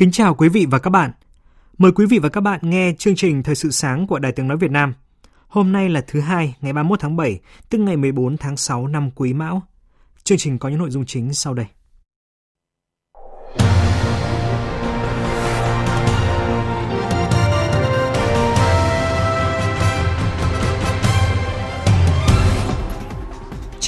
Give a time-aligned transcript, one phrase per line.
[0.00, 1.10] Kính chào quý vị và các bạn.
[1.78, 4.48] Mời quý vị và các bạn nghe chương trình Thời sự sáng của Đài Tiếng
[4.48, 4.94] Nói Việt Nam.
[5.48, 7.40] Hôm nay là thứ hai, ngày 31 tháng 7,
[7.70, 9.62] tức ngày 14 tháng 6 năm Quý Mão.
[10.24, 11.66] Chương trình có những nội dung chính sau đây.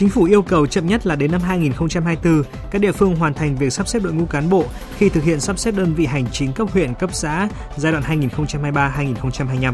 [0.03, 3.56] Chính phủ yêu cầu chậm nhất là đến năm 2024, các địa phương hoàn thành
[3.56, 4.64] việc sắp xếp đội ngũ cán bộ
[4.97, 8.05] khi thực hiện sắp xếp đơn vị hành chính cấp huyện, cấp xã giai đoạn
[8.27, 9.72] 2023-2025.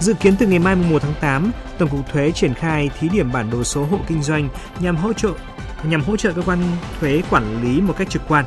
[0.00, 3.32] Dự kiến từ ngày mai 1 tháng 8, Tổng cục Thuế triển khai thí điểm
[3.32, 4.48] bản đồ số hộ kinh doanh
[4.80, 5.30] nhằm hỗ trợ
[5.82, 6.58] nhằm hỗ trợ cơ quan
[7.00, 8.44] thuế quản lý một cách trực quan.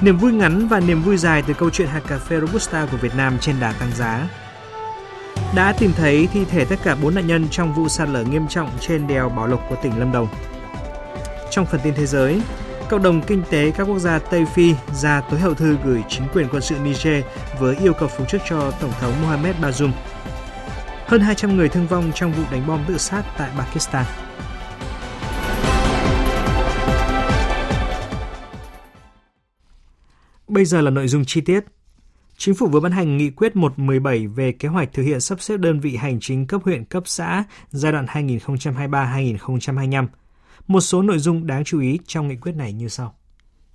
[0.00, 2.96] Niềm vui ngắn và niềm vui dài từ câu chuyện hạt cà phê Robusta của
[2.96, 4.28] Việt Nam trên đà tăng giá
[5.54, 8.48] đã tìm thấy thi thể tất cả 4 nạn nhân trong vụ sạt lở nghiêm
[8.48, 10.28] trọng trên đèo Bảo Lộc của tỉnh Lâm Đồng.
[11.50, 12.40] Trong phần tin thế giới,
[12.90, 16.28] cộng đồng kinh tế các quốc gia Tây Phi ra tối hậu thư gửi chính
[16.34, 17.24] quyền quân sự Niger
[17.60, 19.90] với yêu cầu phục chức cho Tổng thống Mohamed Bazoum.
[21.06, 24.04] Hơn 200 người thương vong trong vụ đánh bom tự sát tại Pakistan.
[30.48, 31.60] Bây giờ là nội dung chi tiết.
[32.38, 35.56] Chính phủ vừa ban hành nghị quyết 117 về kế hoạch thực hiện sắp xếp
[35.56, 40.06] đơn vị hành chính cấp huyện cấp xã giai đoạn 2023-2025.
[40.66, 43.14] Một số nội dung đáng chú ý trong nghị quyết này như sau.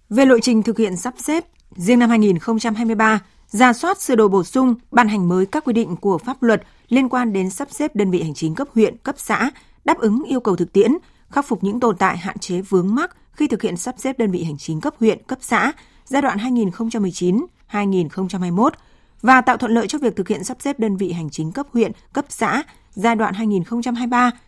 [0.09, 4.43] Về lộ trình thực hiện sắp xếp, riêng năm 2023, ra soát sửa đổi bổ
[4.43, 7.95] sung, ban hành mới các quy định của pháp luật liên quan đến sắp xếp
[7.95, 9.51] đơn vị hành chính cấp huyện, cấp xã,
[9.85, 10.91] đáp ứng yêu cầu thực tiễn,
[11.29, 14.31] khắc phục những tồn tại hạn chế vướng mắc khi thực hiện sắp xếp đơn
[14.31, 15.71] vị hành chính cấp huyện, cấp xã
[16.05, 18.73] giai đoạn 2019 2021
[19.21, 21.67] và tạo thuận lợi cho việc thực hiện sắp xếp đơn vị hành chính cấp
[21.73, 23.33] huyện, cấp xã giai đoạn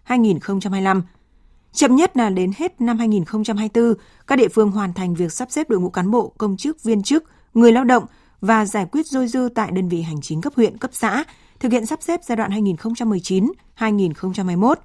[0.07, 1.01] 2023-2025.
[1.73, 3.93] Chậm nhất là đến hết năm 2024,
[4.27, 7.03] các địa phương hoàn thành việc sắp xếp đội ngũ cán bộ, công chức, viên
[7.03, 7.23] chức,
[7.53, 8.05] người lao động
[8.41, 11.23] và giải quyết dôi dư tại đơn vị hành chính cấp huyện, cấp xã,
[11.59, 12.51] thực hiện sắp xếp giai đoạn
[13.77, 14.75] 2019-2021.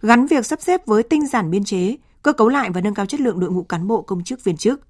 [0.00, 3.06] Gắn việc sắp xếp với tinh giản biên chế, cơ cấu lại và nâng cao
[3.06, 4.80] chất lượng đội ngũ cán bộ công chức viên chức.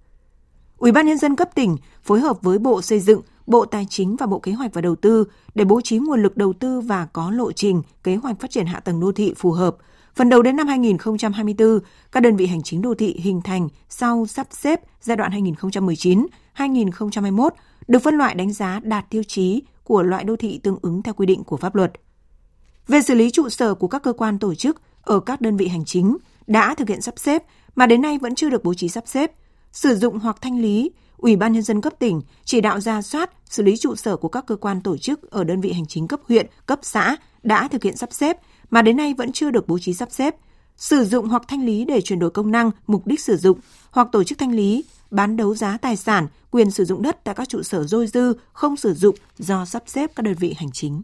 [0.83, 4.17] Ủy ban nhân dân cấp tỉnh phối hợp với Bộ Xây dựng, Bộ Tài chính
[4.17, 7.07] và Bộ Kế hoạch và Đầu tư để bố trí nguồn lực đầu tư và
[7.07, 9.77] có lộ trình, kế hoạch phát triển hạ tầng đô thị phù hợp.
[10.15, 11.79] Phần đầu đến năm 2024,
[12.13, 15.33] các đơn vị hành chính đô thị hình thành sau sắp xếp giai đoạn
[16.57, 17.51] 2019-2021
[17.89, 21.15] được phân loại đánh giá đạt tiêu chí của loại đô thị tương ứng theo
[21.15, 21.93] quy định của pháp luật.
[22.89, 25.69] Về xử lý trụ sở của các cơ quan tổ chức ở các đơn vị
[25.69, 26.17] hành chính
[26.47, 27.43] đã thực hiện sắp xếp
[27.75, 29.33] mà đến nay vẫn chưa được bố trí sắp xếp,
[29.73, 33.31] sử dụng hoặc thanh lý, Ủy ban nhân dân cấp tỉnh chỉ đạo ra soát,
[33.51, 36.09] xử lý trụ sở của các cơ quan tổ chức ở đơn vị hành chính
[36.09, 38.37] cấp huyện, cấp xã đã thực hiện sắp xếp
[38.71, 40.37] mà đến nay vẫn chưa được bố trí sắp xếp,
[40.77, 43.59] sử dụng hoặc thanh lý để chuyển đổi công năng, mục đích sử dụng
[43.91, 47.35] hoặc tổ chức thanh lý, bán đấu giá tài sản, quyền sử dụng đất tại
[47.35, 50.73] các trụ sở dôi dư không sử dụng do sắp xếp các đơn vị hành
[50.73, 51.03] chính.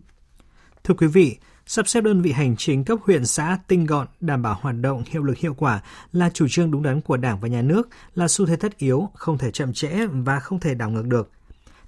[0.84, 1.36] Thưa quý vị,
[1.70, 5.02] Sắp xếp đơn vị hành chính cấp huyện xã tinh gọn, đảm bảo hoạt động
[5.06, 8.28] hiệu lực hiệu quả là chủ trương đúng đắn của Đảng và Nhà nước, là
[8.28, 11.30] xu thế tất yếu, không thể chậm trễ và không thể đảo ngược được.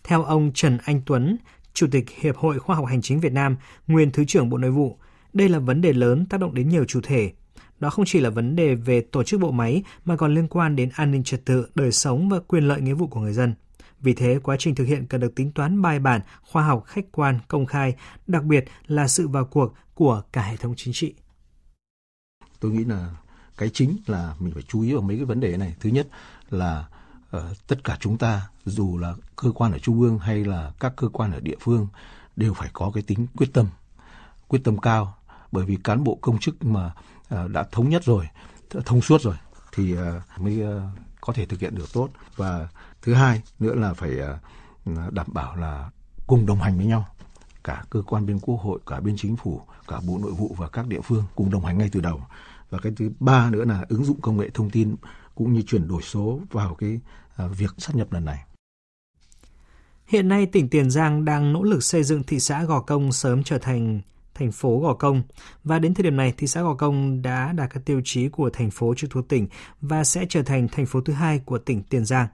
[0.05, 1.37] Theo ông Trần Anh Tuấn,
[1.75, 4.71] Chủ tịch Hiệp hội Khoa học Hành chính Việt Nam, nguyên Thứ trưởng Bộ Nội
[4.71, 4.99] vụ,
[5.33, 7.33] đây là vấn đề lớn tác động đến nhiều chủ thể.
[7.79, 10.77] Đó không chỉ là vấn đề về tổ chức bộ máy mà còn liên quan
[10.77, 13.55] đến an ninh trật tự, đời sống và quyền lợi nghĩa vụ của người dân.
[14.01, 17.05] Vì thế, quá trình thực hiện cần được tính toán bài bản, khoa học, khách
[17.13, 21.15] quan, công khai, đặc biệt là sự vào cuộc của cả hệ thống chính trị.
[22.61, 23.17] Tôi nghĩ là
[23.57, 25.75] cái chính là mình phải chú ý vào mấy cái vấn đề này.
[25.81, 26.09] Thứ nhất
[26.51, 26.89] là
[27.37, 30.93] uh, tất cả chúng ta, dù là cơ quan ở trung ương hay là các
[30.97, 31.89] cơ quan ở địa phương,
[32.37, 33.67] đều phải có cái tính quyết tâm,
[34.49, 35.15] quyết tâm cao.
[35.53, 36.93] Bởi vì cán bộ công chức mà
[37.35, 38.29] uh, đã thống nhất rồi,
[38.71, 39.37] thông suốt rồi,
[39.73, 39.99] thì uh,
[40.39, 40.83] mới uh,
[41.21, 42.09] có thể thực hiện được tốt.
[42.37, 42.69] Và
[43.03, 44.39] thứ hai nữa là phải ờ,
[45.11, 45.91] đảm bảo là
[46.27, 47.07] cùng đồng hành với nhau
[47.65, 50.69] cả cơ quan bên quốc hội, cả bên chính phủ, cả bộ nội vụ và
[50.69, 52.21] các địa phương cùng đồng hành ngay từ đầu
[52.71, 54.97] và cái thứ ba nữa là ứng dụng công nghệ thông tin
[55.35, 57.01] cũng như chuyển đổi số vào cái
[57.37, 58.45] ờ, việc sát nhập lần này.
[60.07, 63.43] Hiện nay tỉnh Tiền Giang đang nỗ lực xây dựng thị xã Gò Công sớm
[63.43, 64.01] trở thành
[64.35, 65.23] thành phố Gò Công
[65.65, 68.51] và đến thời điểm này, thị xã Gò Công đã đạt các tiêu chí của
[68.51, 69.49] thành phố trực thuộc tỉnh
[69.81, 72.29] và sẽ trở thành thành phố thứ hai của tỉnh Tiền Giang.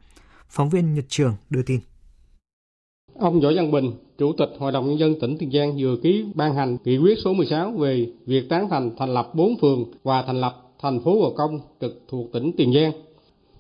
[0.49, 1.81] Phóng viên Nhật Trường đưa tin.
[3.19, 6.25] Ông Võ Văn Bình, Chủ tịch Hội đồng Nhân dân tỉnh Tiền Giang vừa ký
[6.35, 10.23] ban hành nghị quyết số 16 về việc tán thành thành lập 4 phường và
[10.23, 12.93] thành lập thành phố Gò Công trực thuộc tỉnh Tiền Giang.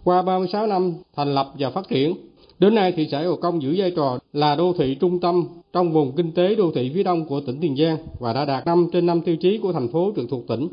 [0.04, 2.14] Qua 36 năm thành lập và phát triển,
[2.58, 5.92] đến nay thị xã Gò Công giữ vai trò là đô thị trung tâm trong
[5.92, 8.88] vùng kinh tế đô thị phía đông của tỉnh Tiền Giang và đã đạt 5
[8.92, 10.68] trên 5 tiêu chí của thành phố trực thuộc tỉnh.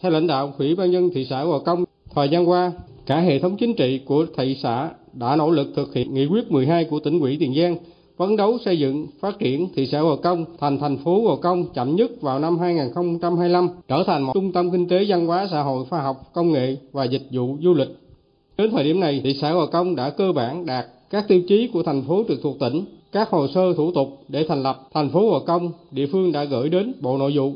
[0.00, 2.72] Theo lãnh đạo Ủy ban nhân thị xã Gò Công, thời gian qua,
[3.06, 6.52] cả hệ thống chính trị của thị xã đã nỗ lực thực hiện nghị quyết
[6.52, 7.76] 12 của tỉnh ủy Tiền Giang
[8.18, 11.72] phấn đấu xây dựng phát triển thị xã Gò Công thành thành phố Gò Công
[11.74, 15.62] chậm nhất vào năm 2025, trở thành một trung tâm kinh tế văn hóa xã
[15.62, 17.88] hội khoa học công nghệ và dịch vụ du lịch.
[18.56, 21.70] Đến thời điểm này, thị xã Gò Công đã cơ bản đạt các tiêu chí
[21.72, 22.84] của thành phố trực thuộc tỉnh.
[23.12, 26.44] Các hồ sơ thủ tục để thành lập thành phố Gò Công, địa phương đã
[26.44, 27.52] gửi đến Bộ Nội vụ.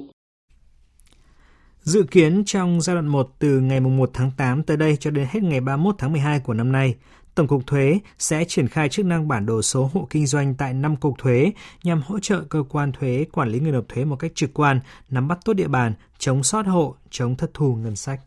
[1.82, 5.26] Dự kiến trong giai đoạn 1 từ ngày 1 tháng 8 tới đây cho đến
[5.30, 6.94] hết ngày 31 tháng 12 của năm nay,
[7.34, 10.74] Tổng cục Thuế sẽ triển khai chức năng bản đồ số hộ kinh doanh tại
[10.74, 11.52] 5 cục thuế
[11.84, 14.80] nhằm hỗ trợ cơ quan thuế quản lý người nộp thuế một cách trực quan,
[15.10, 18.20] nắm bắt tốt địa bàn, chống sót hộ, chống thất thu ngân sách.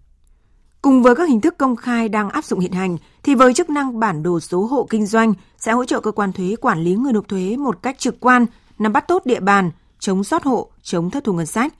[0.82, 3.70] Cùng với các hình thức công khai đang áp dụng hiện hành, thì với chức
[3.70, 6.96] năng bản đồ số hộ kinh doanh sẽ hỗ trợ cơ quan thuế quản lý
[6.96, 8.46] người nộp thuế một cách trực quan,
[8.80, 11.74] nắm bắt tốt địa bàn, chống sót hộ, chống thất thu ngân sách.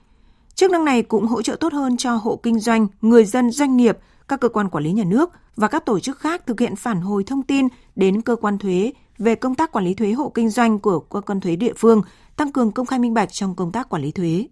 [0.54, 3.76] Chức năng này cũng hỗ trợ tốt hơn cho hộ kinh doanh, người dân doanh
[3.76, 6.76] nghiệp, các cơ quan quản lý nhà nước và các tổ chức khác thực hiện
[6.76, 10.28] phản hồi thông tin đến cơ quan thuế về công tác quản lý thuế hộ
[10.34, 12.02] kinh doanh của cơ quan thuế địa phương,
[12.36, 14.46] tăng cường công khai minh bạch trong công tác quản lý thuế.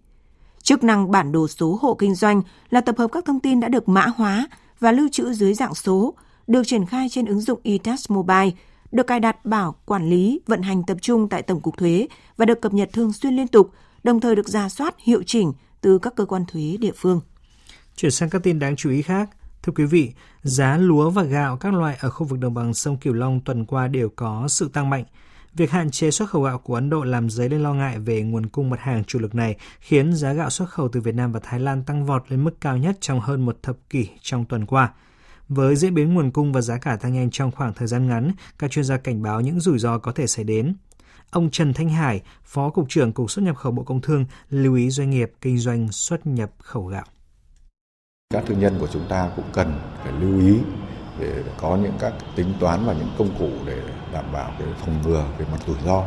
[0.63, 3.67] Chức năng bản đồ số hộ kinh doanh là tập hợp các thông tin đã
[3.67, 4.47] được mã hóa
[4.79, 6.13] và lưu trữ dưới dạng số,
[6.47, 8.51] được triển khai trên ứng dụng eTax Mobile,
[8.91, 12.07] được cài đặt bảo quản lý, vận hành tập trung tại Tổng cục Thuế
[12.37, 13.71] và được cập nhật thường xuyên liên tục,
[14.03, 17.21] đồng thời được ra soát hiệu chỉnh từ các cơ quan thuế địa phương.
[17.95, 19.29] Chuyển sang các tin đáng chú ý khác,
[19.65, 20.13] Thưa quý vị,
[20.43, 23.65] giá lúa và gạo các loại ở khu vực đồng bằng sông Cửu Long tuần
[23.65, 25.03] qua đều có sự tăng mạnh.
[25.53, 28.21] Việc hạn chế xuất khẩu gạo của Ấn Độ làm dấy lên lo ngại về
[28.21, 31.31] nguồn cung mặt hàng chủ lực này, khiến giá gạo xuất khẩu từ Việt Nam
[31.31, 34.45] và Thái Lan tăng vọt lên mức cao nhất trong hơn một thập kỷ trong
[34.45, 34.93] tuần qua.
[35.49, 38.31] Với diễn biến nguồn cung và giá cả tăng nhanh trong khoảng thời gian ngắn,
[38.59, 40.75] các chuyên gia cảnh báo những rủi ro có thể xảy đến.
[41.29, 44.75] Ông Trần Thanh Hải, Phó Cục trưởng Cục xuất nhập khẩu Bộ Công Thương, lưu
[44.75, 47.05] ý doanh nghiệp kinh doanh xuất nhập khẩu gạo.
[48.35, 50.57] Các thương nhân của chúng ta cũng cần phải lưu ý
[51.19, 53.81] để có những các tính toán và những công cụ để
[54.13, 56.03] đảm bảo cái phòng ngừa về mặt rủi ro.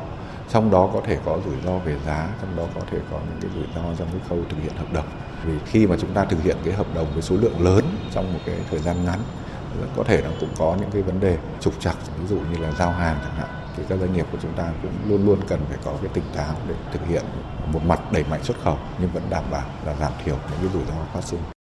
[0.48, 3.38] Trong đó có thể có rủi ro về giá, trong đó có thể có những
[3.40, 5.04] cái rủi ro trong cái khâu thực hiện hợp đồng.
[5.44, 8.32] Vì khi mà chúng ta thực hiện cái hợp đồng với số lượng lớn trong
[8.32, 9.18] một cái thời gian ngắn
[9.96, 12.72] có thể nó cũng có những cái vấn đề trục trặc ví dụ như là
[12.72, 15.60] giao hàng chẳng hạn thì các doanh nghiệp của chúng ta cũng luôn luôn cần
[15.68, 17.24] phải có cái tỉnh táo để thực hiện
[17.72, 20.68] một mặt đẩy mạnh xuất khẩu nhưng vẫn đảm bảo là giảm thiểu những cái
[20.72, 21.57] rủi ro phát sinh.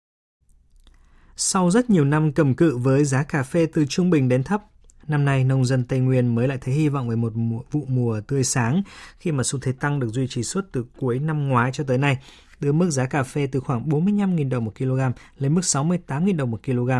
[1.35, 4.63] Sau rất nhiều năm cầm cự với giá cà phê từ trung bình đến thấp,
[5.07, 7.85] năm nay nông dân Tây Nguyên mới lại thấy hy vọng về một mùa, vụ
[7.87, 8.83] mùa tươi sáng
[9.19, 11.97] khi mà xu thế tăng được duy trì suốt từ cuối năm ngoái cho tới
[11.97, 12.17] nay,
[12.59, 14.99] đưa mức giá cà phê từ khoảng 45.000 đồng một kg
[15.37, 16.91] lên mức 68.000 đồng một kg,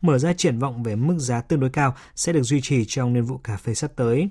[0.00, 3.12] mở ra triển vọng về mức giá tương đối cao sẽ được duy trì trong
[3.12, 4.28] niên vụ cà phê sắp tới.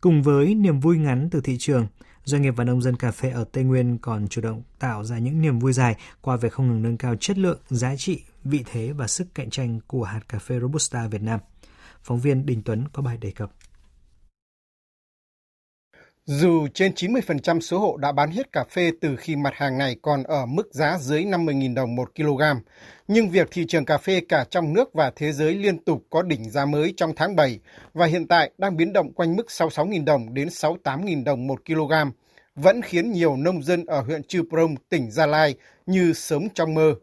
[0.00, 1.86] Cùng với niềm vui ngắn từ thị trường,
[2.24, 5.18] doanh nghiệp và nông dân cà phê ở Tây Nguyên còn chủ động tạo ra
[5.18, 8.64] những niềm vui dài qua việc không ngừng nâng cao chất lượng, giá trị, vị
[8.72, 11.40] thế và sức cạnh tranh của hạt cà phê Robusta Việt Nam.
[12.02, 13.52] Phóng viên Đình Tuấn có bài đề cập.
[16.28, 19.96] Dù trên 90% số hộ đã bán hết cà phê từ khi mặt hàng này
[20.02, 22.42] còn ở mức giá dưới 50.000 đồng một kg,
[23.08, 26.22] nhưng việc thị trường cà phê cả trong nước và thế giới liên tục có
[26.22, 27.60] đỉnh giá mới trong tháng 7
[27.94, 31.92] và hiện tại đang biến động quanh mức 66.000 đồng đến 68.000 đồng một kg,
[32.54, 35.54] vẫn khiến nhiều nông dân ở huyện Chư Prong, tỉnh Gia Lai
[35.86, 36.94] như sống trong mơ.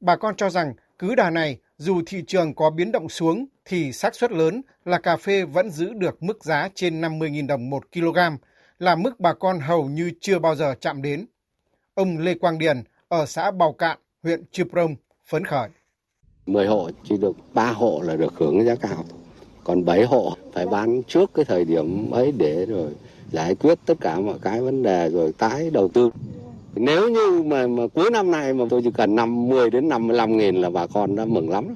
[0.00, 3.92] Bà con cho rằng cứ đà này, dù thị trường có biến động xuống thì
[3.92, 7.82] xác suất lớn là cà phê vẫn giữ được mức giá trên 50.000 đồng một
[7.92, 8.18] kg,
[8.78, 11.26] là mức bà con hầu như chưa bao giờ chạm đến.
[11.94, 14.94] Ông Lê Quang Điền ở xã Bào Cạn, huyện Chư Prông
[15.26, 15.68] phấn khởi.
[16.46, 19.04] 10 hộ chỉ được 3 hộ là được hưởng giá cao.
[19.64, 22.90] Còn 7 hộ phải bán trước cái thời điểm ấy để rồi
[23.30, 26.10] giải quyết tất cả mọi cái vấn đề rồi tái đầu tư.
[26.74, 30.56] Nếu như mà, mà cuối năm nay mà tôi chỉ cần 50 đến 55 nghìn
[30.56, 31.74] là bà con đã mừng lắm.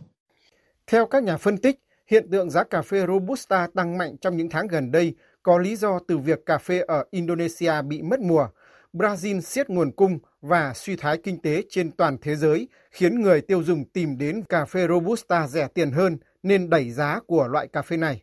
[0.87, 4.49] Theo các nhà phân tích, hiện tượng giá cà phê Robusta tăng mạnh trong những
[4.51, 8.49] tháng gần đây có lý do từ việc cà phê ở Indonesia bị mất mùa,
[8.93, 13.41] Brazil siết nguồn cung và suy thoái kinh tế trên toàn thế giới khiến người
[13.41, 17.69] tiêu dùng tìm đến cà phê Robusta rẻ tiền hơn nên đẩy giá của loại
[17.69, 18.23] cà phê này.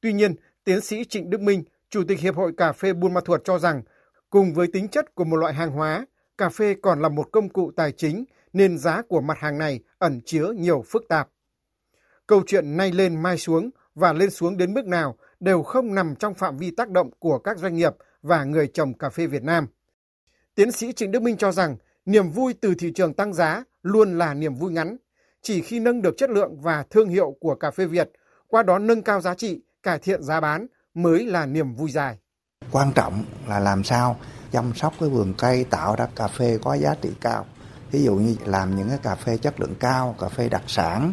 [0.00, 3.20] Tuy nhiên, tiến sĩ Trịnh Đức Minh, Chủ tịch Hiệp hội Cà phê Buôn Ma
[3.24, 3.82] Thuột cho rằng,
[4.30, 6.06] cùng với tính chất của một loại hàng hóa,
[6.38, 9.80] cà phê còn là một công cụ tài chính nên giá của mặt hàng này
[9.98, 11.28] ẩn chứa nhiều phức tạp.
[12.26, 16.14] Câu chuyện nay lên mai xuống và lên xuống đến mức nào đều không nằm
[16.16, 19.42] trong phạm vi tác động của các doanh nghiệp và người trồng cà phê Việt
[19.42, 19.66] Nam.
[20.54, 21.76] Tiến sĩ Trịnh Đức Minh cho rằng
[22.06, 24.96] niềm vui từ thị trường tăng giá luôn là niềm vui ngắn.
[25.42, 28.10] Chỉ khi nâng được chất lượng và thương hiệu của cà phê Việt,
[28.48, 32.18] qua đó nâng cao giá trị, cải thiện giá bán mới là niềm vui dài.
[32.70, 34.20] Quan trọng là làm sao
[34.52, 37.46] chăm sóc cái vườn cây tạo ra cà phê có giá trị cao.
[37.90, 41.12] Ví dụ như làm những cái cà phê chất lượng cao, cà phê đặc sản,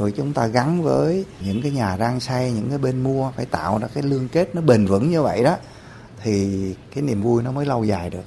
[0.00, 3.46] rồi chúng ta gắn với những cái nhà rang xay, những cái bên mua phải
[3.46, 5.56] tạo ra cái liên kết nó bền vững như vậy đó
[6.22, 8.24] thì cái niềm vui nó mới lâu dài được.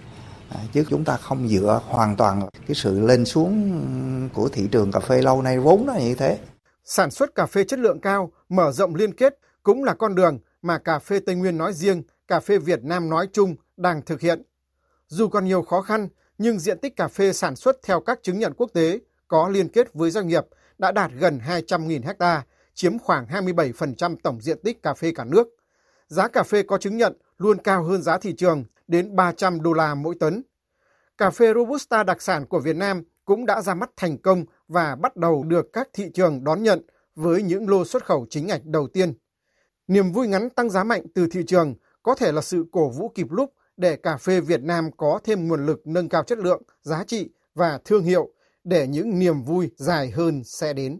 [0.49, 3.79] À, chứ chúng ta không dựa hoàn toàn cái sự lên xuống
[4.33, 6.37] của thị trường cà phê lâu nay vốn nó như thế.
[6.83, 10.39] Sản xuất cà phê chất lượng cao, mở rộng liên kết cũng là con đường
[10.61, 14.21] mà cà phê Tây Nguyên nói riêng, cà phê Việt Nam nói chung đang thực
[14.21, 14.41] hiện.
[15.07, 18.39] Dù còn nhiều khó khăn, nhưng diện tích cà phê sản xuất theo các chứng
[18.39, 20.43] nhận quốc tế có liên kết với doanh nghiệp
[20.77, 25.47] đã đạt gần 200.000 ha, chiếm khoảng 27% tổng diện tích cà phê cả nước.
[26.07, 29.73] Giá cà phê có chứng nhận luôn cao hơn giá thị trường đến 300 đô
[29.73, 30.43] la mỗi tấn.
[31.17, 34.95] Cà phê Robusta đặc sản của Việt Nam cũng đã ra mắt thành công và
[34.95, 36.81] bắt đầu được các thị trường đón nhận
[37.15, 39.13] với những lô xuất khẩu chính ngạch đầu tiên.
[39.87, 43.11] Niềm vui ngắn tăng giá mạnh từ thị trường có thể là sự cổ vũ
[43.15, 46.61] kịp lúc để cà phê Việt Nam có thêm nguồn lực nâng cao chất lượng,
[46.81, 48.29] giá trị và thương hiệu
[48.63, 50.99] để những niềm vui dài hơn sẽ đến.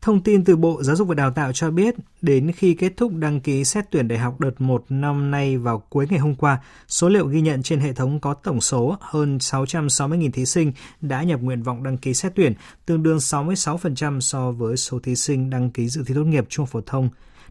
[0.00, 3.12] Thông tin từ Bộ Giáo dục và Đào tạo cho biết, đến khi kết thúc
[3.14, 6.62] đăng ký xét tuyển đại học đợt 1 năm nay vào cuối ngày hôm qua,
[6.88, 11.22] số liệu ghi nhận trên hệ thống có tổng số hơn 660.000 thí sinh đã
[11.22, 12.54] nhập nguyện vọng đăng ký xét tuyển,
[12.86, 16.66] tương đương 66% so với số thí sinh đăng ký dự thi tốt nghiệp trung
[16.66, 17.08] phổ thông.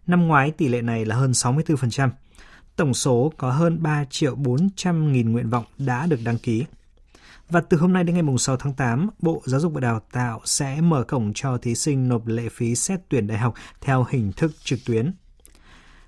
[0.07, 2.09] Năm ngoái tỷ lệ này là hơn 64%.
[2.75, 6.65] Tổng số có hơn 3 triệu 400 nghìn nguyện vọng đã được đăng ký.
[7.49, 10.41] Và từ hôm nay đến ngày 6 tháng 8, Bộ Giáo dục và Đào tạo
[10.45, 14.31] sẽ mở cổng cho thí sinh nộp lệ phí xét tuyển đại học theo hình
[14.31, 15.13] thức trực tuyến.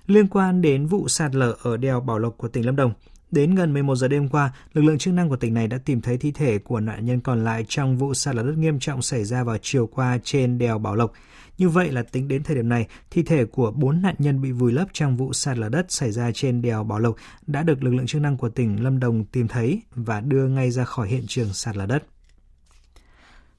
[0.06, 2.92] Liên quan đến vụ sạt lở ở đèo Bảo Lộc của tỉnh Lâm Đồng,
[3.30, 6.00] Đến gần 11 giờ đêm qua, lực lượng chức năng của tỉnh này đã tìm
[6.00, 9.02] thấy thi thể của nạn nhân còn lại trong vụ sạt lở đất nghiêm trọng
[9.02, 11.12] xảy ra vào chiều qua trên đèo Bảo Lộc.
[11.58, 14.52] Như vậy là tính đến thời điểm này, thi thể của 4 nạn nhân bị
[14.52, 17.16] vùi lấp trong vụ sạt lở đất xảy ra trên đèo Bảo Lộc
[17.46, 20.70] đã được lực lượng chức năng của tỉnh Lâm Đồng tìm thấy và đưa ngay
[20.70, 22.04] ra khỏi hiện trường sạt lở đất.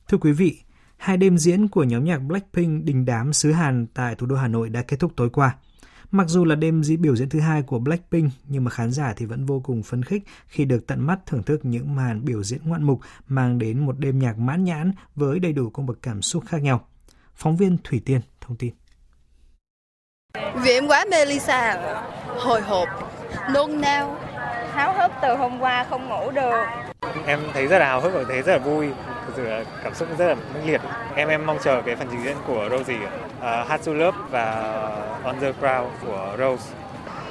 [0.07, 0.57] Thưa quý vị,
[0.97, 4.47] hai đêm diễn của nhóm nhạc Blackpink đình đám xứ Hàn tại thủ đô Hà
[4.47, 5.55] Nội đã kết thúc tối qua.
[6.11, 9.13] Mặc dù là đêm diễn biểu diễn thứ hai của Blackpink, nhưng mà khán giả
[9.17, 12.43] thì vẫn vô cùng phấn khích khi được tận mắt thưởng thức những màn biểu
[12.43, 16.01] diễn ngoạn mục mang đến một đêm nhạc mãn nhãn với đầy đủ cung bậc
[16.01, 16.87] cảm xúc khác nhau.
[17.35, 18.73] Phóng viên Thủy Tiên thông tin.
[20.55, 21.77] Vì em quá mê Lisa,
[22.27, 22.89] hồi hộp,
[23.49, 24.17] nôn nao,
[24.73, 26.65] háo hức từ hôm qua không ngủ được.
[27.25, 28.89] Em thấy rất là hào hức và thấy rất là vui,
[29.25, 30.81] thực sự là cảm xúc rất là mãnh liệt.
[31.15, 32.97] Em em mong chờ cái phần trình diễn của Rosie,
[33.37, 34.45] uh, Hard to Love và
[35.23, 36.75] On the Ground của Rose.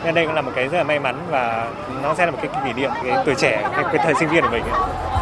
[0.04, 2.38] Nên đây cũng là một cái rất là may mắn và nó sẽ là một
[2.42, 4.64] cái kỷ niệm cái tuổi trẻ, cái, cái thời sinh viên của mình.
[4.64, 5.21] Ấy.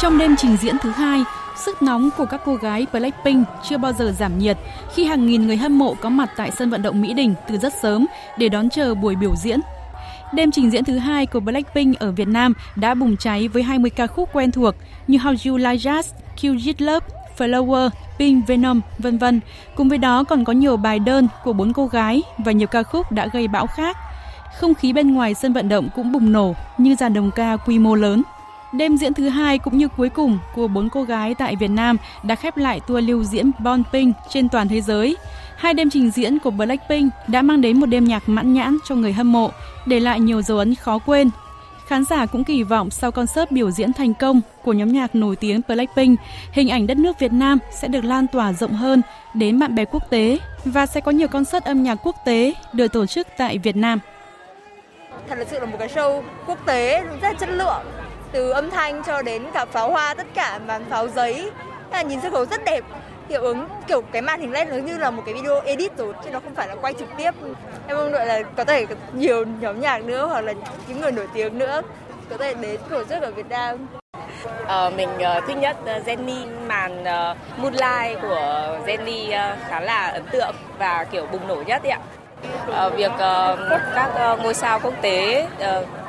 [0.00, 1.24] Trong đêm trình diễn thứ hai,
[1.56, 4.56] sức nóng của các cô gái Blackpink chưa bao giờ giảm nhiệt
[4.94, 7.56] khi hàng nghìn người hâm mộ có mặt tại sân vận động Mỹ Đình từ
[7.56, 8.06] rất sớm
[8.38, 9.60] để đón chờ buổi biểu diễn.
[10.32, 13.90] Đêm trình diễn thứ hai của Blackpink ở Việt Nam đã bùng cháy với 20
[13.90, 14.74] ca khúc quen thuộc
[15.06, 16.02] như How You Like Jazz,
[16.42, 17.06] Kill It Love,
[17.38, 19.40] Flower, Pink Venom, vân vân.
[19.74, 22.82] Cùng với đó còn có nhiều bài đơn của bốn cô gái và nhiều ca
[22.82, 23.96] khúc đã gây bão khác.
[24.58, 27.78] Không khí bên ngoài sân vận động cũng bùng nổ như dàn đồng ca quy
[27.78, 28.22] mô lớn.
[28.72, 31.96] Đêm diễn thứ hai cũng như cuối cùng của bốn cô gái tại Việt Nam
[32.22, 35.16] đã khép lại tour lưu diễn Bon Pink trên toàn thế giới.
[35.56, 38.94] Hai đêm trình diễn của Blackpink đã mang đến một đêm nhạc mãn nhãn cho
[38.94, 39.50] người hâm mộ,
[39.86, 41.30] để lại nhiều dấu ấn khó quên.
[41.86, 45.36] Khán giả cũng kỳ vọng sau concert biểu diễn thành công của nhóm nhạc nổi
[45.36, 46.20] tiếng Blackpink,
[46.52, 49.02] hình ảnh đất nước Việt Nam sẽ được lan tỏa rộng hơn
[49.34, 52.88] đến bạn bè quốc tế và sẽ có nhiều concert âm nhạc quốc tế được
[52.88, 53.98] tổ chức tại Việt Nam.
[55.28, 57.82] Thật là sự là một cái show quốc tế rất là chất lượng
[58.32, 61.50] từ âm thanh cho đến cả pháo hoa tất cả màn pháo giấy.
[61.92, 62.84] Là nhìn sân khấu rất đẹp.
[63.28, 66.14] Hiệu ứng kiểu cái màn hình led nó như là một cái video edit rồi
[66.24, 67.34] chứ nó không phải là quay trực tiếp.
[67.86, 70.52] Em mong đợi là có thể nhiều nhóm nhạc nữa hoặc là
[70.88, 71.82] những người nổi tiếng nữa
[72.30, 73.86] có thể đến tổ chức ở Việt Nam.
[74.62, 80.06] Uh, mình uh, thích nhất uh, Jenny màn uh, Moonlight của Jenny uh, khá là
[80.06, 81.98] ấn tượng và kiểu bùng nổ nhất ạ.
[82.96, 83.12] Việc
[83.94, 85.46] các ngôi sao quốc tế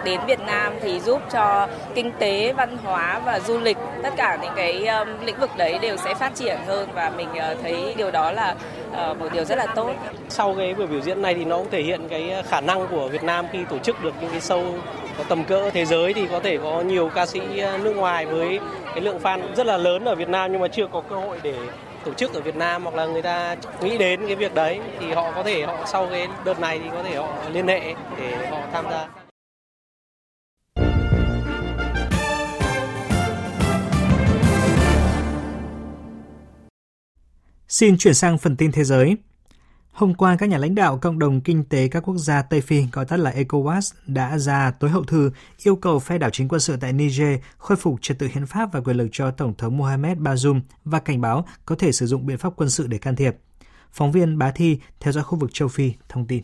[0.07, 4.37] đến Việt Nam thì giúp cho kinh tế, văn hóa và du lịch tất cả
[4.41, 7.93] những cái um, lĩnh vực đấy đều sẽ phát triển hơn và mình ờ, thấy
[7.97, 8.55] điều đó là
[8.93, 9.91] ờ, một điều rất là tốt.
[10.29, 13.07] Sau cái buổi biểu diễn này thì nó cũng thể hiện cái khả năng của
[13.07, 14.63] Việt Nam khi tổ chức được những cái show
[15.17, 18.25] có tầm cỡ thế giới thì có thể có nhiều ca sĩ ờ, nước ngoài
[18.25, 21.15] với cái lượng fan rất là lớn ở Việt Nam nhưng mà chưa có cơ
[21.15, 21.53] hội để
[22.05, 25.11] tổ chức ở Việt Nam hoặc là người ta nghĩ đến cái việc đấy thì
[25.11, 27.81] họ có thể họ sau cái đợt này thì có thể họ liên hệ
[28.19, 29.26] để họ tham gia.
[37.77, 39.17] Xin chuyển sang phần tin thế giới.
[39.91, 42.83] Hôm qua, các nhà lãnh đạo cộng đồng kinh tế các quốc gia Tây Phi,
[42.91, 45.31] gọi tắt là ECOWAS, đã ra tối hậu thư
[45.63, 48.69] yêu cầu phe đảo chính quân sự tại Niger khôi phục trật tự hiến pháp
[48.73, 52.25] và quyền lực cho Tổng thống Mohamed Bazoum và cảnh báo có thể sử dụng
[52.25, 53.35] biện pháp quân sự để can thiệp.
[53.91, 56.43] Phóng viên Bá Thi theo dõi khu vực châu Phi thông tin.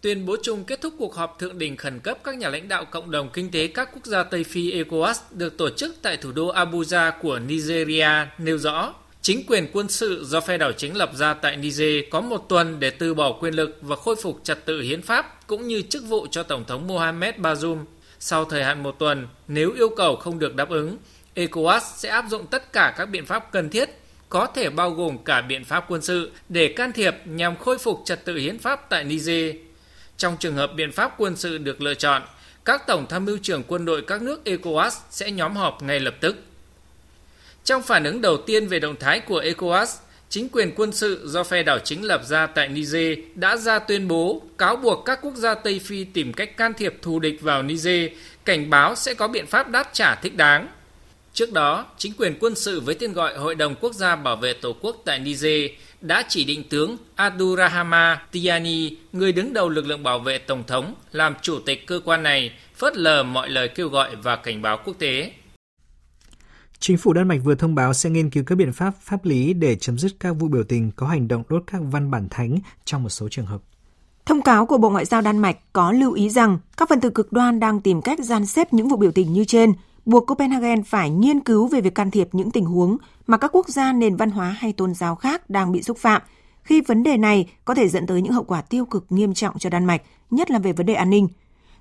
[0.00, 2.84] Tuyên bố chung kết thúc cuộc họp thượng đỉnh khẩn cấp các nhà lãnh đạo
[2.90, 6.32] cộng đồng kinh tế các quốc gia Tây Phi ECOWAS được tổ chức tại thủ
[6.32, 8.94] đô Abuja của Nigeria nêu rõ
[9.26, 12.80] Chính quyền quân sự do phe đảo chính lập ra tại Niger có một tuần
[12.80, 16.04] để từ bỏ quyền lực và khôi phục trật tự hiến pháp cũng như chức
[16.04, 17.84] vụ cho Tổng thống Mohamed Bazoum.
[18.18, 20.96] Sau thời hạn một tuần, nếu yêu cầu không được đáp ứng,
[21.34, 23.90] ECOWAS sẽ áp dụng tất cả các biện pháp cần thiết,
[24.28, 28.02] có thể bao gồm cả biện pháp quân sự để can thiệp nhằm khôi phục
[28.04, 29.56] trật tự hiến pháp tại Niger.
[30.16, 32.22] Trong trường hợp biện pháp quân sự được lựa chọn,
[32.64, 36.14] các tổng tham mưu trưởng quân đội các nước ECOWAS sẽ nhóm họp ngay lập
[36.20, 36.36] tức.
[37.66, 39.86] Trong phản ứng đầu tiên về động thái của ECOWAS,
[40.28, 44.08] chính quyền quân sự do phe đảo chính lập ra tại Niger đã ra tuyên
[44.08, 47.62] bố cáo buộc các quốc gia Tây Phi tìm cách can thiệp thù địch vào
[47.62, 48.10] Niger,
[48.44, 50.68] cảnh báo sẽ có biện pháp đáp trả thích đáng.
[51.32, 54.52] Trước đó, chính quyền quân sự với tên gọi Hội đồng Quốc gia Bảo vệ
[54.52, 55.70] Tổ quốc tại Niger
[56.00, 60.94] đã chỉ định tướng Abdurrahman Tiani, người đứng đầu lực lượng bảo vệ Tổng thống,
[61.12, 64.80] làm chủ tịch cơ quan này, phớt lờ mọi lời kêu gọi và cảnh báo
[64.84, 65.32] quốc tế.
[66.78, 69.52] Chính phủ Đan Mạch vừa thông báo sẽ nghiên cứu các biện pháp pháp lý
[69.52, 72.58] để chấm dứt các vụ biểu tình có hành động đốt các văn bản thánh
[72.84, 73.62] trong một số trường hợp.
[74.26, 77.10] Thông cáo của Bộ Ngoại giao Đan Mạch có lưu ý rằng các phần tử
[77.10, 79.72] cực đoan đang tìm cách gian xếp những vụ biểu tình như trên,
[80.04, 82.96] buộc Copenhagen phải nghiên cứu về việc can thiệp những tình huống
[83.26, 86.22] mà các quốc gia nền văn hóa hay tôn giáo khác đang bị xúc phạm,
[86.62, 89.58] khi vấn đề này có thể dẫn tới những hậu quả tiêu cực nghiêm trọng
[89.58, 91.28] cho Đan Mạch, nhất là về vấn đề an ninh.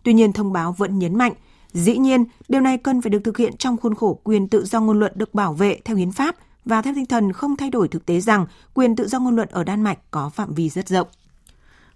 [0.04, 1.34] Tuy nhiên, thông báo vẫn nhấn mạnh
[1.76, 4.82] Dĩ nhiên, điều này cần phải được thực hiện trong khuôn khổ quyền tự do
[4.82, 6.36] ngôn luận được bảo vệ theo hiến pháp
[6.66, 9.50] và theo tinh thần không thay đổi thực tế rằng quyền tự do ngôn luận
[9.52, 11.08] ở Đan Mạch có phạm vi rất rộng.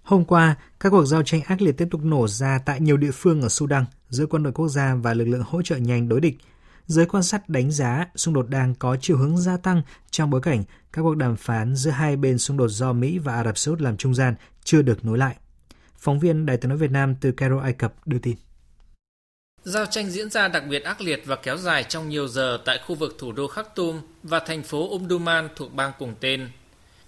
[0.02, 3.10] Hôm qua, các cuộc giao tranh ác liệt tiếp tục nổ ra tại nhiều địa
[3.10, 6.20] phương ở Sudan giữa quân đội quốc gia và lực lượng hỗ trợ nhanh đối
[6.20, 6.38] địch.
[6.86, 10.40] Giới quan sát đánh giá xung đột đang có chiều hướng gia tăng trong bối
[10.40, 13.58] cảnh các cuộc đàm phán giữa hai bên xung đột do Mỹ và Ả Rập
[13.58, 15.36] Xê Út làm trung gian chưa được nối lại.
[15.98, 18.36] Phóng viên Đài tiếng nói Việt Nam từ Cairo, Ai Cập đưa tin.
[19.64, 22.78] Giao tranh diễn ra đặc biệt ác liệt và kéo dài trong nhiều giờ tại
[22.86, 26.48] khu vực thủ đô Khartoum và thành phố Omdurman thuộc bang cùng tên.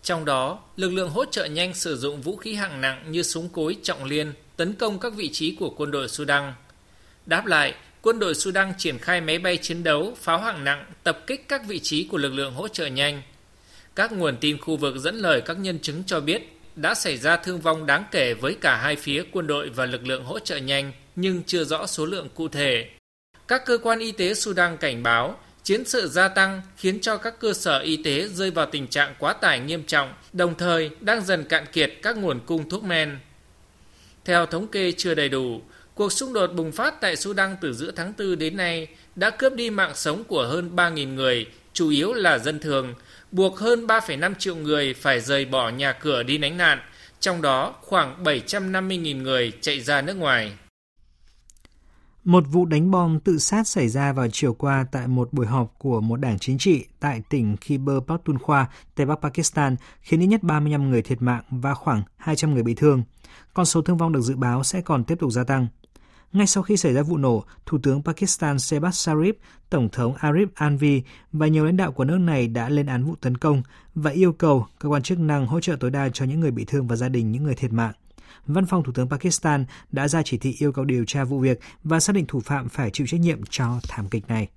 [0.02, 3.48] Trong đó, lực lượng hỗ trợ nhanh sử dụng vũ khí hạng nặng như súng
[3.48, 6.54] cối trọng liên tấn công các vị trí của quân đội Sudan.
[7.26, 11.18] Đáp lại, quân đội Sudan triển khai máy bay chiến đấu, pháo hạng nặng tập
[11.26, 13.22] kích các vị trí của lực lượng hỗ trợ nhanh.
[13.94, 17.36] Các nguồn tin khu vực dẫn lời các nhân chứng cho biết đã xảy ra
[17.36, 20.56] thương vong đáng kể với cả hai phía quân đội và lực lượng hỗ trợ
[20.56, 22.90] nhanh nhưng chưa rõ số lượng cụ thể.
[23.48, 27.40] Các cơ quan y tế Sudan cảnh báo chiến sự gia tăng khiến cho các
[27.40, 31.24] cơ sở y tế rơi vào tình trạng quá tải nghiêm trọng, đồng thời đang
[31.24, 33.18] dần cạn kiệt các nguồn cung thuốc men.
[34.24, 35.62] Theo thống kê chưa đầy đủ,
[35.94, 39.54] cuộc xung đột bùng phát tại Sudan từ giữa tháng 4 đến nay đã cướp
[39.54, 42.94] đi mạng sống của hơn 3.000 người, chủ yếu là dân thường,
[43.30, 46.80] buộc hơn 3,5 triệu người phải rời bỏ nhà cửa đi lánh nạn,
[47.20, 50.52] trong đó khoảng 750.000 người chạy ra nước ngoài.
[52.24, 55.74] Một vụ đánh bom tự sát xảy ra vào chiều qua tại một buổi họp
[55.78, 60.42] của một đảng chính trị tại tỉnh Khyber Pakhtunkhwa, Tây Bắc Pakistan, khiến ít nhất
[60.42, 63.02] 35 người thiệt mạng và khoảng 200 người bị thương.
[63.54, 65.66] Con số thương vong được dự báo sẽ còn tiếp tục gia tăng.
[66.32, 69.32] Ngay sau khi xảy ra vụ nổ, Thủ tướng Pakistan Shehbaz Sharif,
[69.70, 73.14] Tổng thống Arif Alvi và nhiều lãnh đạo của nước này đã lên án vụ
[73.20, 73.62] tấn công
[73.94, 76.64] và yêu cầu cơ quan chức năng hỗ trợ tối đa cho những người bị
[76.64, 77.92] thương và gia đình những người thiệt mạng.
[78.46, 81.60] Văn phòng Thủ tướng Pakistan đã ra chỉ thị yêu cầu điều tra vụ việc
[81.84, 84.48] và xác định thủ phạm phải chịu trách nhiệm cho thảm kịch này.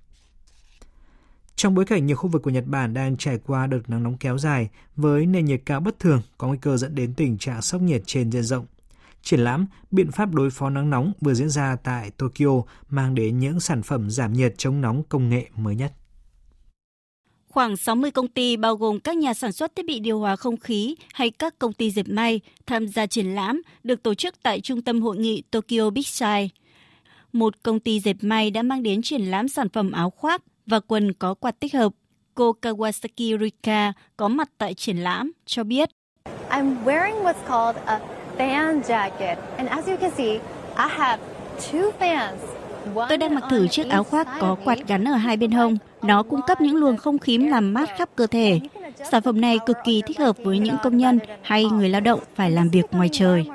[1.56, 4.16] Trong bối cảnh nhiều khu vực của Nhật Bản đang trải qua đợt nắng nóng
[4.16, 7.62] kéo dài với nền nhiệt cao bất thường có nguy cơ dẫn đến tình trạng
[7.62, 8.66] sốc nhiệt trên diện rộng.
[9.22, 13.38] Triển lãm biện pháp đối phó nắng nóng vừa diễn ra tại Tokyo mang đến
[13.38, 15.92] những sản phẩm giảm nhiệt chống nóng công nghệ mới nhất.
[17.56, 20.56] Khoảng 60 công ty bao gồm các nhà sản xuất thiết bị điều hòa không
[20.56, 24.60] khí hay các công ty dệt may tham gia triển lãm được tổ chức tại
[24.60, 26.52] trung tâm hội nghị Tokyo Big Sight.
[27.32, 30.80] Một công ty dệt may đã mang đến triển lãm sản phẩm áo khoác và
[30.80, 31.92] quần có quạt tích hợp.
[32.34, 35.90] Cô Kawasaki Rika có mặt tại triển lãm cho biết.
[36.50, 38.00] I'm wearing what's called a
[38.38, 40.32] fan jacket and as you can see,
[40.76, 41.22] I have
[41.72, 42.36] two fans
[43.08, 45.76] Tôi đang mặc thử chiếc áo khoác có quạt gắn ở hai bên hông.
[46.06, 48.60] Nó cung cấp những luồng không khí làm mát khắp cơ thể.
[49.10, 52.20] Sản phẩm này cực kỳ thích hợp với những công nhân hay người lao động
[52.34, 53.46] phải làm việc ngoài trời.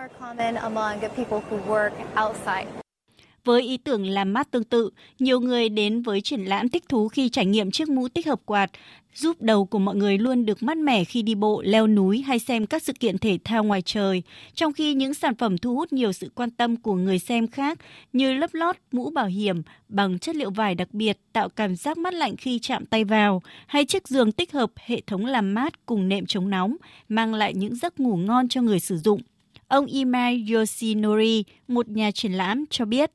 [3.46, 7.08] Với ý tưởng làm mát tương tự, nhiều người đến với triển lãm thích thú
[7.08, 8.72] khi trải nghiệm chiếc mũ tích hợp quạt,
[9.16, 12.40] giúp đầu của mọi người luôn được mát mẻ khi đi bộ, leo núi hay
[12.40, 14.24] xem các sự kiện thể thao ngoài trời,
[14.54, 17.80] trong khi những sản phẩm thu hút nhiều sự quan tâm của người xem khác
[18.14, 21.98] như lớp lót, mũ bảo hiểm bằng chất liệu vải đặc biệt tạo cảm giác
[21.98, 25.86] mát lạnh khi chạm tay vào, hay chiếc giường tích hợp hệ thống làm mát
[25.86, 26.76] cùng nệm chống nóng,
[27.10, 29.22] mang lại những giấc ngủ ngon cho người sử dụng.
[29.68, 33.12] Ông Imai Yoshinori, một nhà triển lãm, cho biết.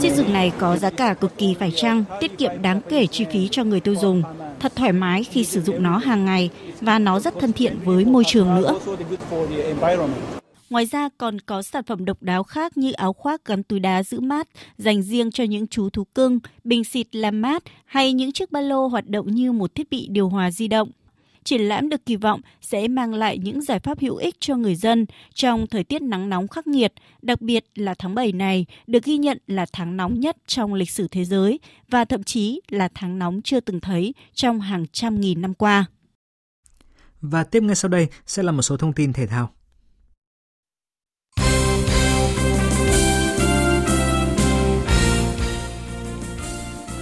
[0.00, 3.24] Chiếc giường này có giá cả cực kỳ phải chăng, tiết kiệm đáng kể chi
[3.32, 4.22] phí cho người tiêu dùng,
[4.60, 6.50] thật thoải mái khi sử dụng nó hàng ngày
[6.80, 8.78] và nó rất thân thiện với môi trường nữa.
[10.70, 14.02] Ngoài ra còn có sản phẩm độc đáo khác như áo khoác gắn túi đá
[14.02, 14.48] giữ mát
[14.78, 18.60] dành riêng cho những chú thú cưng, bình xịt làm mát hay những chiếc ba
[18.60, 20.90] lô hoạt động như một thiết bị điều hòa di động
[21.44, 24.74] triển lãm được kỳ vọng sẽ mang lại những giải pháp hữu ích cho người
[24.74, 29.04] dân trong thời tiết nắng nóng khắc nghiệt, đặc biệt là tháng 7 này được
[29.04, 32.88] ghi nhận là tháng nóng nhất trong lịch sử thế giới và thậm chí là
[32.94, 35.84] tháng nóng chưa từng thấy trong hàng trăm nghìn năm qua.
[37.20, 39.50] Và tiếp ngay sau đây sẽ là một số thông tin thể thao.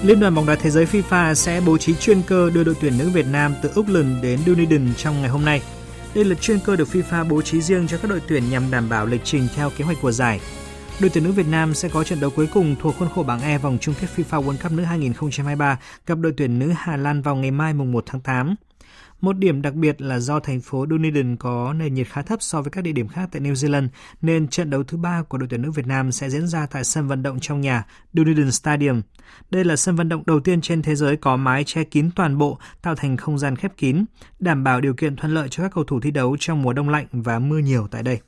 [0.02, 2.98] Liên đoàn bóng đá thế giới FIFA sẽ bố trí chuyên cơ đưa đội tuyển
[2.98, 5.62] nữ Việt Nam từ Auckland đến Dunedin trong ngày hôm nay.
[6.14, 8.88] Đây là chuyên cơ được FIFA bố trí riêng cho các đội tuyển nhằm đảm
[8.88, 10.40] bảo lịch trình theo kế hoạch của giải.
[11.00, 13.40] Đội tuyển nữ Việt Nam sẽ có trận đấu cuối cùng thuộc khuôn khổ bảng
[13.40, 17.22] E vòng chung kết FIFA World Cup nữ 2023 gặp đội tuyển nữ Hà Lan
[17.22, 18.54] vào ngày mai mùng 1 tháng 8.
[19.20, 22.62] Một điểm đặc biệt là do thành phố Dunedin có nền nhiệt khá thấp so
[22.62, 23.88] với các địa điểm khác tại New Zealand,
[24.22, 26.84] nên trận đấu thứ ba của đội tuyển nữ Việt Nam sẽ diễn ra tại
[26.84, 29.02] sân vận động trong nhà Dunedin Stadium.
[29.50, 32.38] Đây là sân vận động đầu tiên trên thế giới có mái che kín toàn
[32.38, 34.04] bộ, tạo thành không gian khép kín,
[34.38, 36.88] đảm bảo điều kiện thuận lợi cho các cầu thủ thi đấu trong mùa đông
[36.88, 38.20] lạnh và mưa nhiều tại đây.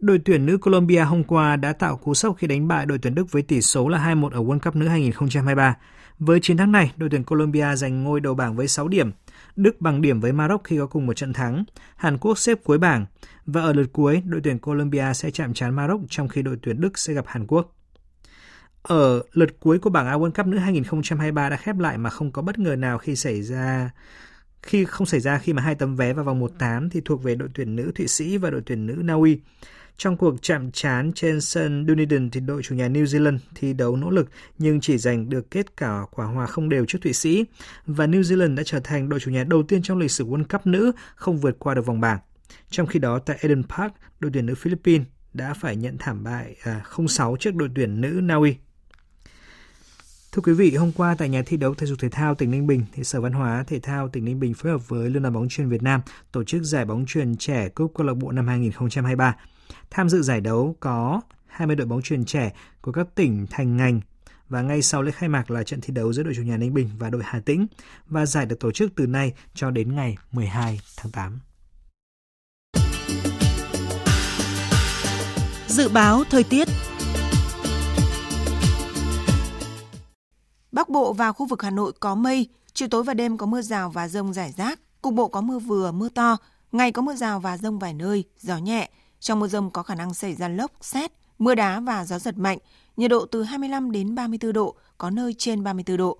[0.00, 3.14] Đội tuyển nữ Colombia hôm qua đã tạo cú sốc khi đánh bại đội tuyển
[3.14, 5.76] Đức với tỷ số là 2-1 ở World Cup nữ 2023.
[6.18, 9.10] Với chiến thắng này, đội tuyển Colombia giành ngôi đầu bảng với 6 điểm.
[9.58, 11.64] Đức bằng điểm với Maroc khi có cùng một trận thắng.
[11.96, 13.06] Hàn Quốc xếp cuối bảng.
[13.46, 16.80] Và ở lượt cuối, đội tuyển Colombia sẽ chạm trán Maroc trong khi đội tuyển
[16.80, 17.74] Đức sẽ gặp Hàn Quốc.
[18.82, 22.32] Ở lượt cuối của bảng A World Cup nữ 2023 đã khép lại mà không
[22.32, 23.90] có bất ngờ nào khi xảy ra
[24.62, 27.34] khi không xảy ra khi mà hai tấm vé vào vòng 1/8 thì thuộc về
[27.34, 29.40] đội tuyển nữ Thụy Sĩ và đội tuyển nữ Na Uy.
[29.98, 33.96] Trong cuộc chạm trán trên sân Dunedin thì đội chủ nhà New Zealand thi đấu
[33.96, 37.44] nỗ lực nhưng chỉ giành được kết quả quả hòa không đều trước Thụy Sĩ
[37.86, 40.44] và New Zealand đã trở thành đội chủ nhà đầu tiên trong lịch sử World
[40.44, 42.18] Cup nữ không vượt qua được vòng bảng.
[42.70, 46.56] Trong khi đó tại Eden Park, đội tuyển nữ Philippines đã phải nhận thảm bại
[46.62, 48.56] à, 0-6 trước đội tuyển nữ Na Uy.
[50.32, 52.66] Thưa quý vị, hôm qua tại nhà thi đấu thể dục thể thao tỉnh Ninh
[52.66, 55.34] Bình, thì Sở Văn hóa Thể thao tỉnh Ninh Bình phối hợp với Liên đoàn
[55.34, 56.00] bóng chuyền Việt Nam
[56.32, 59.36] tổ chức giải bóng chuyền trẻ cúp câu lạc bộ năm 2023.
[59.90, 64.00] Tham dự giải đấu có 20 đội bóng chuyền trẻ của các tỉnh thành ngành
[64.48, 66.74] và ngay sau lễ khai mạc là trận thi đấu giữa đội chủ nhà Ninh
[66.74, 67.66] Bình và đội Hà Tĩnh
[68.06, 71.38] và giải được tổ chức từ nay cho đến ngày 12 tháng 8.
[75.68, 76.68] Dự báo thời tiết
[80.72, 83.62] Bắc Bộ và khu vực Hà Nội có mây, chiều tối và đêm có mưa
[83.62, 86.36] rào và rông rải rác, cục bộ có mưa vừa, mưa to,
[86.72, 88.90] ngày có mưa rào và rông vài nơi, gió nhẹ.
[89.20, 92.38] Trong mưa rông có khả năng xảy ra lốc, xét, mưa đá và gió giật
[92.38, 92.58] mạnh,
[92.96, 96.18] nhiệt độ từ 25 đến 34 độ, có nơi trên 34 độ.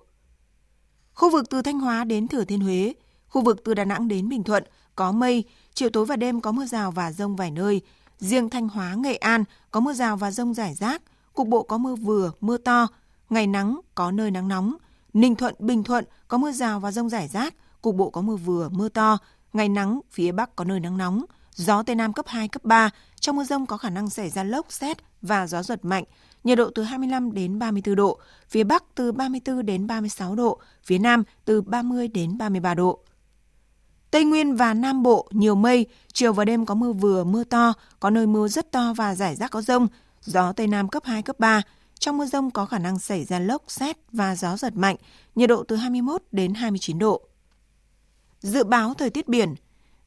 [1.13, 2.93] Khu vực từ Thanh Hóa đến Thừa Thiên Huế,
[3.27, 4.63] khu vực từ Đà Nẵng đến Bình Thuận
[4.95, 7.81] có mây, chiều tối và đêm có mưa rào và rông vài nơi.
[8.19, 11.01] Riêng Thanh Hóa, Nghệ An có mưa rào và rông rải rác,
[11.33, 12.87] cục bộ có mưa vừa, mưa to,
[13.29, 14.75] ngày nắng, có nơi nắng nóng.
[15.13, 18.35] Ninh Thuận, Bình Thuận có mưa rào và rông rải rác, cục bộ có mưa
[18.35, 19.17] vừa, mưa to,
[19.53, 21.25] ngày nắng, phía Bắc có nơi nắng nóng.
[21.55, 24.43] Gió Tây Nam cấp 2, cấp 3, trong mưa rông có khả năng xảy ra
[24.43, 26.03] lốc, xét và gió giật mạnh,
[26.43, 30.97] nhiệt độ từ 25 đến 34 độ, phía Bắc từ 34 đến 36 độ, phía
[30.97, 32.99] Nam từ 30 đến 33 độ.
[34.11, 37.73] Tây Nguyên và Nam Bộ nhiều mây, chiều và đêm có mưa vừa, mưa to,
[37.99, 39.87] có nơi mưa rất to và rải rác có rông,
[40.21, 41.61] gió Tây Nam cấp 2, cấp 3,
[41.99, 44.95] Trong mưa rông có khả năng xảy ra lốc, xét và gió giật mạnh,
[45.35, 47.21] nhiệt độ từ 21 đến 29 độ.
[48.41, 49.55] Dự báo thời tiết biển,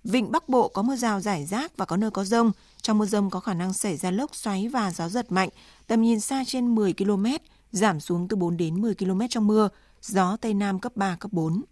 [0.05, 2.53] Vịnh Bắc Bộ có mưa rào rải rác và có nơi có rông.
[2.83, 5.49] Trong mưa rông có khả năng xảy ra lốc xoáy và gió giật mạnh,
[5.87, 7.27] tầm nhìn xa trên 10 km,
[7.73, 9.69] giảm xuống từ 4 đến 10 km trong mưa,
[10.03, 11.63] gió Tây Nam cấp 3, cấp 4.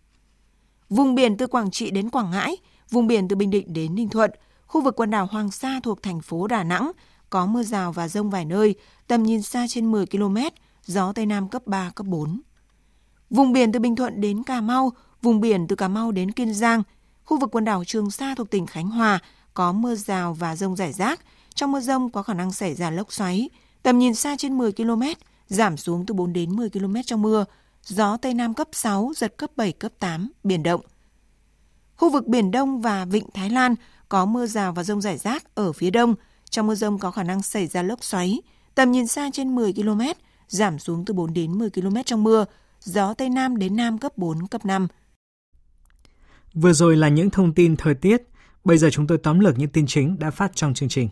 [0.89, 2.57] Vùng biển từ Quảng Trị đến Quảng Ngãi,
[2.91, 4.31] vùng biển từ Bình Định đến Ninh Thuận,
[4.67, 6.93] khu vực quần đảo Hoàng Sa thuộc thành phố Đà Nẵng,
[7.31, 8.75] có mưa rào và rông vài nơi,
[9.07, 10.37] tầm nhìn xa trên 10 km,
[10.87, 12.41] gió Tây Nam cấp 3, cấp 4.
[13.31, 16.55] Vùng biển từ Bình Thuận đến Cà Mau, vùng biển từ Cà Mau đến Kiên
[16.55, 16.83] Giang,
[17.31, 19.19] khu vực quần đảo Trường Sa thuộc tỉnh Khánh Hòa
[19.55, 21.21] có mưa rào và rông rải rác.
[21.55, 23.51] Trong mưa rông có khả năng xảy ra lốc xoáy,
[23.83, 25.03] tầm nhìn xa trên 10 km,
[25.49, 27.45] giảm xuống từ 4 đến 10 km trong mưa,
[27.83, 30.81] gió Tây Nam cấp 6, giật cấp 7, cấp 8, biển động.
[31.97, 33.75] Khu vực Biển Đông và Vịnh Thái Lan
[34.09, 36.15] có mưa rào và rông rải rác ở phía đông.
[36.51, 38.43] Trong mưa rông có khả năng xảy ra lốc xoáy,
[38.75, 40.01] tầm nhìn xa trên 10 km,
[40.49, 42.45] giảm xuống từ 4 đến 10 km trong mưa,
[42.81, 44.89] gió Tây Nam đến Nam cấp 4, cấp 5.
[46.55, 48.23] Vừa rồi là những thông tin thời tiết,
[48.65, 51.09] bây giờ chúng tôi tóm lược những tin chính đã phát trong chương trình.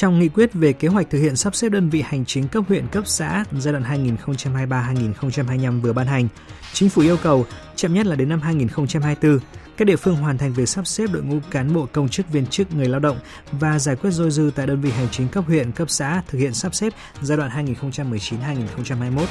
[0.00, 2.64] Trong nghị quyết về kế hoạch thực hiện sắp xếp đơn vị hành chính cấp
[2.68, 6.28] huyện cấp xã giai đoạn 2023-2025 vừa ban hành,
[6.72, 9.38] chính phủ yêu cầu chậm nhất là đến năm 2024,
[9.76, 12.46] các địa phương hoàn thành việc sắp xếp đội ngũ cán bộ công chức viên
[12.46, 13.18] chức người lao động
[13.52, 16.38] và giải quyết dôi dư tại đơn vị hành chính cấp huyện, cấp xã thực
[16.38, 19.26] hiện sắp xếp giai đoạn 2019-2021.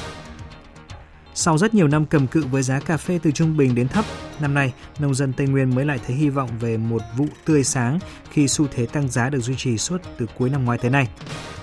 [1.41, 4.05] Sau rất nhiều năm cầm cự với giá cà phê từ trung bình đến thấp,
[4.39, 7.63] năm nay nông dân Tây Nguyên mới lại thấy hy vọng về một vụ tươi
[7.63, 7.99] sáng
[8.31, 11.07] khi xu thế tăng giá được duy trì suốt từ cuối năm ngoái tới nay.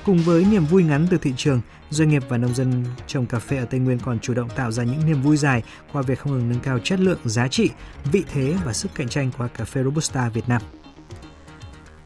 [0.04, 1.60] Cùng với niềm vui ngắn từ thị trường,
[1.90, 4.72] doanh nghiệp và nông dân trồng cà phê ở Tây Nguyên còn chủ động tạo
[4.72, 5.62] ra những niềm vui dài
[5.92, 7.70] qua việc không ngừng nâng cao chất lượng, giá trị,
[8.12, 10.62] vị thế và sức cạnh tranh của cà phê Robusta Việt Nam.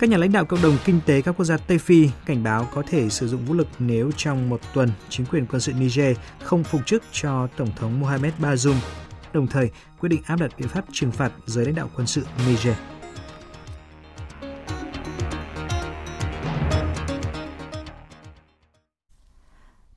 [0.00, 2.68] Các nhà lãnh đạo cộng đồng kinh tế các quốc gia Tây Phi cảnh báo
[2.74, 6.16] có thể sử dụng vũ lực nếu trong một tuần chính quyền quân sự Niger
[6.42, 8.74] không phục chức cho Tổng thống Mohamed Bazoum,
[9.32, 12.26] đồng thời quyết định áp đặt biện pháp trừng phạt giới lãnh đạo quân sự
[12.48, 12.74] Niger.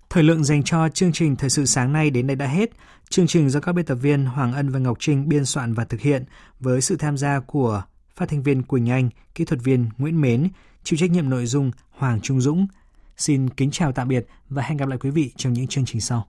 [0.10, 2.70] Thời lượng dành cho chương trình Thời sự sáng nay đến đây đã hết.
[3.10, 5.86] Chương trình do các biên tập viên Hoàng Ân và Ngọc Trinh biên soạn và
[5.86, 6.26] thực hiện
[6.60, 7.84] với sự tham gia của
[8.15, 10.49] phát thanh viên Quỳnh Anh, kỹ thuật viên Nguyễn Mến,
[10.84, 12.67] chịu trách nhiệm nội dung Hoàng Trung Dũng.
[13.17, 16.02] Xin kính chào tạm biệt và hẹn gặp lại quý vị trong những chương trình
[16.02, 16.28] sau.